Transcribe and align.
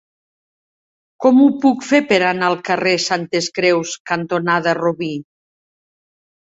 Com 1.25 1.41
ho 1.43 1.49
puc 1.67 1.85
fer 1.89 2.01
per 2.13 2.19
anar 2.31 2.49
al 2.49 2.59
carrer 2.71 2.97
Santes 3.07 3.53
Creus 3.61 3.95
cantonada 4.15 4.79
Robí? 4.83 5.13